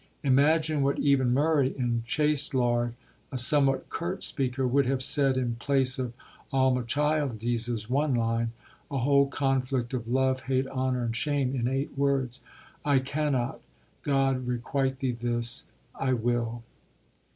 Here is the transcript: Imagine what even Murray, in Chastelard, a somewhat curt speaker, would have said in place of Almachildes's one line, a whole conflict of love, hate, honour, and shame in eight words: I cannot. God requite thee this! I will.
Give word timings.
Imagine 0.23 0.81
what 0.81 0.97
even 0.97 1.31
Murray, 1.31 1.77
in 1.77 2.01
Chastelard, 2.07 2.95
a 3.31 3.37
somewhat 3.37 3.87
curt 3.89 4.23
speaker, 4.23 4.67
would 4.67 4.87
have 4.87 5.03
said 5.03 5.37
in 5.37 5.57
place 5.57 5.99
of 5.99 6.13
Almachildes's 6.51 7.87
one 7.87 8.15
line, 8.15 8.51
a 8.89 8.97
whole 8.97 9.27
conflict 9.27 9.93
of 9.93 10.07
love, 10.07 10.41
hate, 10.45 10.65
honour, 10.67 11.03
and 11.03 11.15
shame 11.15 11.53
in 11.55 11.67
eight 11.67 11.95
words: 11.95 12.39
I 12.83 12.97
cannot. 12.97 13.59
God 14.01 14.47
requite 14.47 14.97
thee 15.01 15.11
this! 15.11 15.69
I 15.93 16.13
will. 16.13 16.63